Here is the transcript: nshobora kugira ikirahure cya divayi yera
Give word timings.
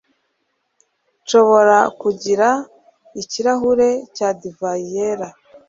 nshobora 1.23 1.77
kugira 2.01 2.47
ikirahure 3.21 3.89
cya 4.15 4.29
divayi 4.39 4.85
yera 4.95 5.27